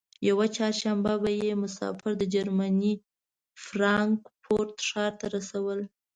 یوه 0.29 0.45
چهارشنبه 0.55 1.13
به 1.23 1.31
یې 1.41 1.51
مسافر 1.63 2.11
د 2.17 2.23
جرمني 2.33 2.93
فرانکفورت 3.65 4.75
ښار 4.87 5.11
ته 5.19 5.25
رسول. 5.35 5.79